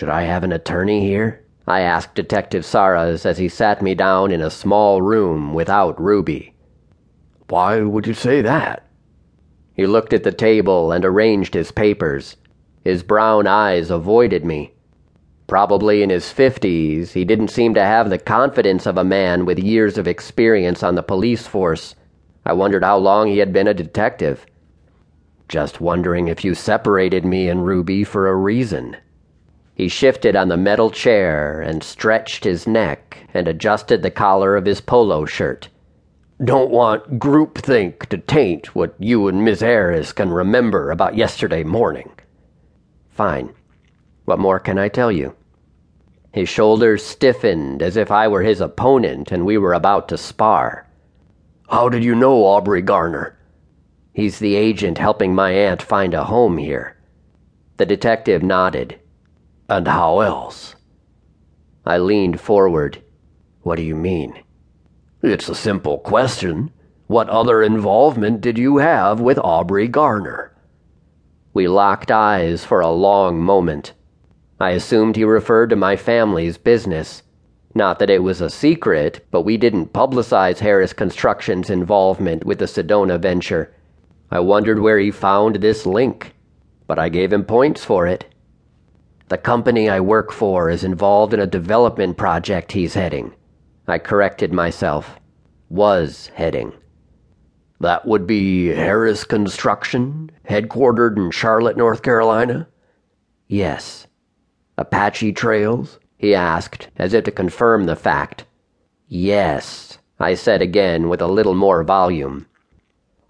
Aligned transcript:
Should 0.00 0.08
I 0.08 0.22
have 0.22 0.44
an 0.44 0.52
attorney 0.52 1.04
here? 1.04 1.44
I 1.66 1.80
asked 1.82 2.14
Detective 2.14 2.62
Saras 2.62 3.26
as 3.26 3.36
he 3.36 3.50
sat 3.50 3.82
me 3.82 3.94
down 3.94 4.32
in 4.32 4.40
a 4.40 4.48
small 4.48 5.02
room 5.02 5.52
without 5.52 6.00
Ruby. 6.00 6.54
Why 7.50 7.82
would 7.82 8.06
you 8.06 8.14
say 8.14 8.40
that? 8.40 8.86
He 9.74 9.86
looked 9.86 10.14
at 10.14 10.22
the 10.22 10.32
table 10.32 10.90
and 10.90 11.04
arranged 11.04 11.52
his 11.52 11.70
papers. 11.70 12.38
His 12.82 13.02
brown 13.02 13.46
eyes 13.46 13.90
avoided 13.90 14.42
me. 14.42 14.72
Probably 15.46 16.02
in 16.02 16.08
his 16.08 16.32
fifties, 16.32 17.12
he 17.12 17.26
didn't 17.26 17.48
seem 17.48 17.74
to 17.74 17.84
have 17.84 18.08
the 18.08 18.16
confidence 18.16 18.86
of 18.86 18.96
a 18.96 19.04
man 19.04 19.44
with 19.44 19.58
years 19.58 19.98
of 19.98 20.08
experience 20.08 20.82
on 20.82 20.94
the 20.94 21.02
police 21.02 21.46
force. 21.46 21.94
I 22.46 22.54
wondered 22.54 22.84
how 22.84 22.96
long 22.96 23.28
he 23.28 23.36
had 23.36 23.52
been 23.52 23.68
a 23.68 23.74
detective. 23.74 24.46
Just 25.46 25.78
wondering 25.78 26.28
if 26.28 26.42
you 26.42 26.54
separated 26.54 27.26
me 27.26 27.50
and 27.50 27.66
Ruby 27.66 28.02
for 28.02 28.28
a 28.28 28.34
reason. 28.34 28.96
He 29.80 29.88
shifted 29.88 30.36
on 30.36 30.48
the 30.48 30.58
metal 30.58 30.90
chair 30.90 31.62
and 31.62 31.82
stretched 31.82 32.44
his 32.44 32.66
neck 32.66 33.26
and 33.32 33.48
adjusted 33.48 34.02
the 34.02 34.10
collar 34.10 34.54
of 34.54 34.66
his 34.66 34.82
polo 34.82 35.24
shirt. 35.24 35.68
Don't 36.44 36.70
want 36.70 37.18
groupthink 37.18 38.04
to 38.10 38.18
taint 38.18 38.74
what 38.74 38.94
you 38.98 39.26
and 39.26 39.42
Miss 39.42 39.60
Harris 39.60 40.12
can 40.12 40.28
remember 40.28 40.90
about 40.90 41.16
yesterday 41.16 41.64
morning. 41.64 42.10
Fine. 43.08 43.54
What 44.26 44.38
more 44.38 44.60
can 44.60 44.78
I 44.78 44.88
tell 44.88 45.10
you? 45.10 45.34
His 46.30 46.50
shoulders 46.50 47.02
stiffened 47.02 47.80
as 47.80 47.96
if 47.96 48.10
I 48.10 48.28
were 48.28 48.42
his 48.42 48.60
opponent 48.60 49.32
and 49.32 49.46
we 49.46 49.56
were 49.56 49.72
about 49.72 50.10
to 50.10 50.18
spar. 50.18 50.86
How 51.70 51.88
did 51.88 52.04
you 52.04 52.14
know 52.14 52.44
Aubrey 52.44 52.82
Garner? 52.82 53.38
He's 54.12 54.40
the 54.40 54.56
agent 54.56 54.98
helping 54.98 55.34
my 55.34 55.52
aunt 55.52 55.80
find 55.80 56.12
a 56.12 56.24
home 56.24 56.58
here. 56.58 56.98
The 57.78 57.86
detective 57.86 58.42
nodded. 58.42 58.99
And 59.70 59.86
how 59.86 60.18
else? 60.18 60.74
I 61.86 61.98
leaned 61.98 62.40
forward. 62.40 63.04
What 63.62 63.76
do 63.76 63.82
you 63.82 63.94
mean? 63.94 64.42
It's 65.22 65.48
a 65.48 65.54
simple 65.54 65.98
question. 65.98 66.72
What 67.06 67.28
other 67.28 67.62
involvement 67.62 68.40
did 68.40 68.58
you 68.58 68.78
have 68.78 69.20
with 69.20 69.38
Aubrey 69.38 69.86
Garner? 69.86 70.52
We 71.54 71.68
locked 71.68 72.10
eyes 72.10 72.64
for 72.64 72.80
a 72.80 72.90
long 72.90 73.40
moment. 73.40 73.92
I 74.58 74.70
assumed 74.70 75.14
he 75.14 75.22
referred 75.22 75.70
to 75.70 75.76
my 75.76 75.94
family's 75.94 76.58
business. 76.58 77.22
Not 77.72 78.00
that 78.00 78.10
it 78.10 78.24
was 78.24 78.40
a 78.40 78.50
secret, 78.50 79.24
but 79.30 79.42
we 79.42 79.56
didn't 79.56 79.92
publicize 79.92 80.58
Harris 80.58 80.92
Construction's 80.92 81.70
involvement 81.70 82.44
with 82.44 82.58
the 82.58 82.64
Sedona 82.64 83.20
venture. 83.20 83.72
I 84.32 84.40
wondered 84.40 84.80
where 84.80 84.98
he 84.98 85.12
found 85.12 85.56
this 85.56 85.86
link, 85.86 86.34
but 86.88 86.98
I 86.98 87.08
gave 87.08 87.32
him 87.32 87.44
points 87.44 87.84
for 87.84 88.08
it. 88.08 88.24
The 89.30 89.38
company 89.38 89.88
I 89.88 90.00
work 90.00 90.32
for 90.32 90.68
is 90.68 90.82
involved 90.82 91.32
in 91.32 91.38
a 91.38 91.46
development 91.46 92.16
project 92.16 92.72
he's 92.72 92.94
heading. 92.94 93.32
I 93.86 93.98
corrected 93.98 94.52
myself. 94.52 95.20
Was 95.68 96.32
heading. 96.34 96.72
That 97.78 98.06
would 98.06 98.26
be 98.26 98.66
Harris 98.66 99.22
Construction, 99.22 100.32
headquartered 100.48 101.16
in 101.16 101.30
Charlotte, 101.30 101.76
North 101.76 102.02
Carolina? 102.02 102.66
Yes. 103.46 104.08
Apache 104.76 105.34
Trails? 105.34 106.00
he 106.18 106.34
asked, 106.34 106.88
as 106.96 107.14
if 107.14 107.22
to 107.22 107.30
confirm 107.30 107.84
the 107.84 107.94
fact. 107.94 108.46
Yes, 109.06 109.98
I 110.18 110.34
said 110.34 110.60
again 110.60 111.08
with 111.08 111.22
a 111.22 111.28
little 111.28 111.54
more 111.54 111.84
volume. 111.84 112.46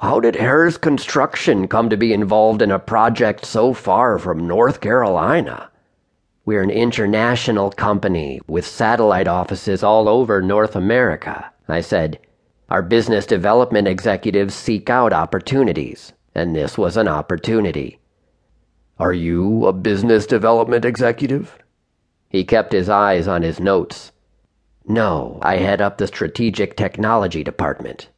How 0.00 0.18
did 0.18 0.36
Harris 0.36 0.78
Construction 0.78 1.68
come 1.68 1.90
to 1.90 1.98
be 1.98 2.14
involved 2.14 2.62
in 2.62 2.70
a 2.70 2.78
project 2.78 3.44
so 3.44 3.74
far 3.74 4.18
from 4.18 4.48
North 4.48 4.80
Carolina? 4.80 5.69
We're 6.50 6.62
an 6.62 6.70
international 6.70 7.70
company 7.70 8.40
with 8.48 8.66
satellite 8.66 9.28
offices 9.28 9.84
all 9.84 10.08
over 10.08 10.42
North 10.42 10.74
America, 10.74 11.52
I 11.68 11.80
said. 11.80 12.18
Our 12.68 12.82
business 12.82 13.24
development 13.24 13.86
executives 13.86 14.52
seek 14.52 14.90
out 14.90 15.12
opportunities, 15.12 16.12
and 16.34 16.56
this 16.56 16.76
was 16.76 16.96
an 16.96 17.06
opportunity. 17.06 18.00
Are 18.98 19.12
you 19.12 19.64
a 19.66 19.72
business 19.72 20.26
development 20.26 20.84
executive? 20.84 21.56
He 22.28 22.42
kept 22.42 22.72
his 22.72 22.88
eyes 22.88 23.28
on 23.28 23.42
his 23.42 23.60
notes. 23.60 24.10
No, 24.84 25.38
I 25.42 25.58
head 25.58 25.80
up 25.80 25.98
the 25.98 26.08
strategic 26.08 26.76
technology 26.76 27.44
department. 27.44 28.08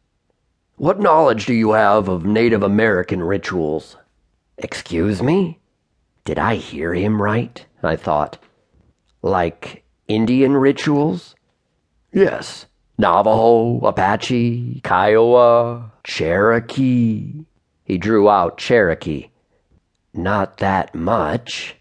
What 0.76 0.99
knowledge 0.99 1.44
do 1.44 1.53
you 1.53 1.72
have 1.72 2.09
of 2.09 2.25
Native 2.25 2.62
American 2.62 3.22
rituals? 3.22 3.99
Excuse 4.56 5.22
me? 5.22 5.59
Did 6.25 6.38
I 6.38 6.54
hear 6.54 6.94
him 6.94 7.20
right? 7.20 7.66
I 7.82 7.97
thought. 7.97 8.38
Like 9.22 9.84
Indian 10.09 10.56
rituals? 10.56 11.34
Yes. 12.12 12.66
Navajo, 12.98 13.81
Apache, 13.87 14.81
Kiowa, 14.84 15.91
Cherokee. 16.04 17.44
He 17.84 17.98
drew 17.98 18.28
out 18.28 18.59
Cherokee. 18.59 19.28
Not 20.15 20.59
that 20.59 20.94
much. 20.94 21.76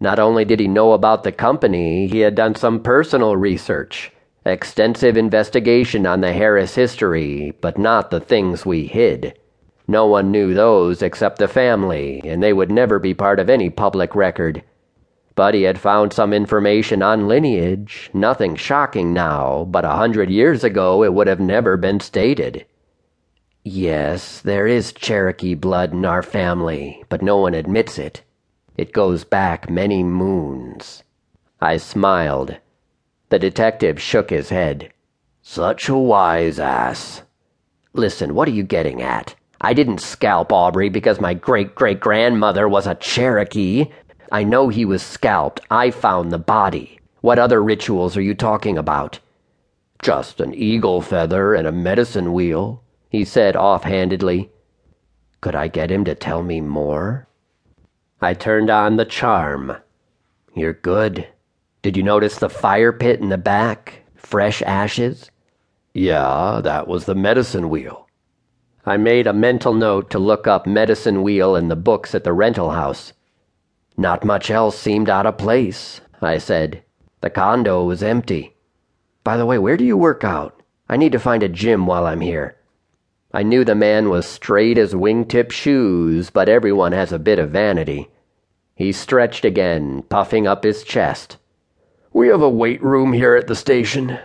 Not 0.00 0.18
only 0.18 0.44
did 0.44 0.60
he 0.60 0.68
know 0.68 0.92
about 0.92 1.22
the 1.22 1.32
company, 1.32 2.06
he 2.08 2.20
had 2.20 2.34
done 2.34 2.54
some 2.56 2.82
personal 2.82 3.36
research, 3.36 4.12
extensive 4.44 5.16
investigation 5.16 6.04
on 6.04 6.20
the 6.20 6.32
Harris 6.32 6.74
history, 6.74 7.56
but 7.60 7.78
not 7.78 8.10
the 8.10 8.20
things 8.20 8.66
we 8.66 8.86
hid. 8.86 9.38
No 9.86 10.06
one 10.06 10.30
knew 10.30 10.52
those 10.52 11.00
except 11.00 11.38
the 11.38 11.48
family, 11.48 12.20
and 12.24 12.42
they 12.42 12.52
would 12.52 12.70
never 12.70 12.98
be 12.98 13.14
part 13.14 13.38
of 13.38 13.48
any 13.48 13.70
public 13.70 14.14
record. 14.14 14.62
He 15.36 15.62
had 15.62 15.80
found 15.80 16.12
some 16.12 16.32
information 16.32 17.02
on 17.02 17.26
lineage, 17.26 18.10
nothing 18.14 18.54
shocking 18.54 19.12
now, 19.12 19.66
but 19.68 19.84
a 19.84 19.90
hundred 19.90 20.30
years 20.30 20.62
ago 20.62 21.02
it 21.02 21.12
would 21.12 21.26
have 21.26 21.40
never 21.40 21.76
been 21.76 22.00
stated. 22.00 22.66
Yes, 23.64 24.40
there 24.40 24.66
is 24.66 24.92
Cherokee 24.92 25.54
blood 25.54 25.92
in 25.92 26.04
our 26.04 26.22
family, 26.22 27.02
but 27.08 27.22
no 27.22 27.38
one 27.38 27.54
admits 27.54 27.98
it. 27.98 28.22
It 28.76 28.92
goes 28.92 29.24
back 29.24 29.70
many 29.70 30.04
moons. 30.04 31.02
I 31.60 31.78
smiled. 31.78 32.56
The 33.30 33.38
detective 33.38 34.00
shook 34.00 34.30
his 34.30 34.50
head. 34.50 34.92
Such 35.42 35.88
a 35.88 35.96
wise 35.96 36.58
ass. 36.58 37.22
Listen, 37.92 38.34
what 38.34 38.48
are 38.48 38.52
you 38.52 38.64
getting 38.64 39.02
at? 39.02 39.34
I 39.60 39.72
didn't 39.72 40.00
scalp 40.00 40.52
Aubrey 40.52 40.90
because 40.90 41.20
my 41.20 41.32
great 41.32 41.74
great 41.74 42.00
grandmother 42.00 42.68
was 42.68 42.86
a 42.86 42.94
Cherokee. 42.96 43.86
I 44.32 44.44
know 44.44 44.68
he 44.68 44.84
was 44.84 45.02
scalped. 45.02 45.60
I 45.70 45.90
found 45.90 46.30
the 46.30 46.38
body. 46.38 47.00
What 47.20 47.38
other 47.38 47.62
rituals 47.62 48.16
are 48.16 48.22
you 48.22 48.34
talking 48.34 48.76
about? 48.76 49.18
Just 50.02 50.40
an 50.40 50.54
eagle 50.54 51.00
feather 51.00 51.54
and 51.54 51.66
a 51.66 51.72
medicine 51.72 52.32
wheel, 52.32 52.82
he 53.08 53.24
said 53.24 53.56
offhandedly. 53.56 54.50
Could 55.40 55.54
I 55.54 55.68
get 55.68 55.90
him 55.90 56.04
to 56.04 56.14
tell 56.14 56.42
me 56.42 56.60
more? 56.60 57.26
I 58.20 58.34
turned 58.34 58.70
on 58.70 58.96
the 58.96 59.04
charm. 59.04 59.76
You're 60.54 60.72
good. 60.72 61.28
Did 61.82 61.96
you 61.96 62.02
notice 62.02 62.36
the 62.38 62.48
fire 62.48 62.92
pit 62.92 63.20
in 63.20 63.28
the 63.28 63.38
back? 63.38 64.04
Fresh 64.14 64.62
ashes? 64.62 65.30
Yeah, 65.92 66.60
that 66.64 66.88
was 66.88 67.04
the 67.04 67.14
medicine 67.14 67.68
wheel. 67.68 68.08
I 68.86 68.96
made 68.96 69.26
a 69.26 69.32
mental 69.32 69.72
note 69.72 70.10
to 70.10 70.18
look 70.18 70.46
up 70.46 70.66
medicine 70.66 71.22
wheel 71.22 71.56
in 71.56 71.68
the 71.68 71.76
books 71.76 72.14
at 72.14 72.24
the 72.24 72.32
rental 72.32 72.70
house. 72.70 73.12
Not 73.96 74.24
much 74.24 74.50
else 74.50 74.78
seemed 74.78 75.08
out 75.08 75.26
of 75.26 75.38
place, 75.38 76.00
I 76.20 76.38
said. 76.38 76.82
The 77.20 77.30
condo 77.30 77.84
was 77.84 78.02
empty. 78.02 78.56
By 79.22 79.36
the 79.36 79.46
way, 79.46 79.58
where 79.58 79.76
do 79.76 79.84
you 79.84 79.96
work 79.96 80.24
out? 80.24 80.60
I 80.88 80.96
need 80.96 81.12
to 81.12 81.18
find 81.18 81.42
a 81.42 81.48
gym 81.48 81.86
while 81.86 82.06
I'm 82.06 82.20
here. 82.20 82.56
I 83.32 83.42
knew 83.42 83.64
the 83.64 83.74
man 83.74 84.10
was 84.10 84.26
straight 84.26 84.78
as 84.78 84.94
wingtip 84.94 85.50
shoes, 85.50 86.30
but 86.30 86.48
everyone 86.48 86.92
has 86.92 87.12
a 87.12 87.18
bit 87.18 87.38
of 87.38 87.50
vanity. 87.50 88.08
He 88.74 88.92
stretched 88.92 89.44
again, 89.44 90.02
puffing 90.08 90.46
up 90.46 90.64
his 90.64 90.82
chest. 90.82 91.36
We 92.12 92.28
have 92.28 92.42
a 92.42 92.48
weight 92.48 92.82
room 92.82 93.12
here 93.12 93.36
at 93.36 93.46
the 93.46 93.56
station. 93.56 94.18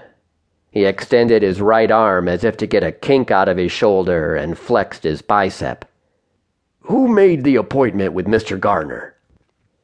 He 0.72 0.86
extended 0.86 1.42
his 1.42 1.62
right 1.62 1.89
arm 1.89 2.27
as 2.27 2.44
if 2.44 2.57
to 2.57 2.68
get 2.68 2.83
a 2.83 2.92
kink 2.92 3.31
out 3.31 3.48
of 3.48 3.57
his 3.57 3.72
shoulder 3.72 4.36
and 4.36 4.57
flexed 4.57 5.04
his 5.04 5.22
bicep. 5.22 5.86
Who 6.81 7.07
made 7.07 7.44
the 7.44 7.56
appointment 7.56 8.13
with 8.13 8.27
Mr. 8.27 8.60
Garner? 8.60 9.15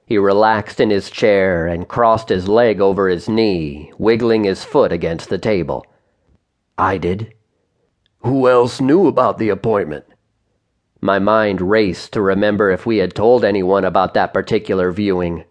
He 0.05 0.17
relaxed 0.19 0.79
in 0.79 0.91
his 0.91 1.09
chair 1.09 1.65
and 1.65 1.87
crossed 1.87 2.29
his 2.29 2.47
leg 2.47 2.79
over 2.79 3.09
his 3.09 3.27
knee, 3.27 3.91
wiggling 3.97 4.43
his 4.43 4.63
foot 4.63 4.91
against 4.91 5.29
the 5.29 5.39
table. 5.39 5.85
I 6.77 6.97
did. 6.97 7.33
Who 8.19 8.47
else 8.47 8.79
knew 8.79 9.07
about 9.07 9.39
the 9.39 9.49
appointment? 9.49 10.05
My 11.01 11.19
mind 11.19 11.59
raced 11.59 12.13
to 12.13 12.21
remember 12.21 12.69
if 12.69 12.85
we 12.85 12.97
had 12.97 13.15
told 13.15 13.43
anyone 13.43 13.83
about 13.83 14.13
that 14.13 14.33
particular 14.33 14.91
viewing. 14.91 15.43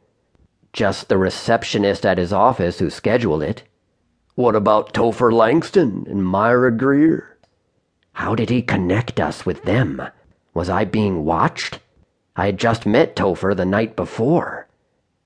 Just 0.73 1.09
the 1.09 1.19
receptionist 1.19 2.07
at 2.07 2.19
his 2.19 2.33
office 2.33 2.79
who 2.79 2.91
scheduled 2.91 3.43
it. 3.43 3.65
What 4.35 4.57
about 4.57 4.93
Topher 4.93 5.33
Langston 5.33 6.05
and 6.09 6.25
Myra 6.25 6.77
Greer? 6.77 7.39
How 8.15 8.35
did 8.35 8.51
he 8.51 8.63
connect 8.63 9.21
us 9.21 9.47
with 9.47 9.63
them? 9.63 10.03
Was 10.53 10.69
I 10.69 10.85
being 10.85 11.25
watched? 11.25 11.79
I 12.37 12.47
had 12.47 12.59
just 12.59 12.85
met 12.85 13.15
Topher 13.15 13.57
the 13.57 13.65
night 13.65 13.95
before. 13.95 14.64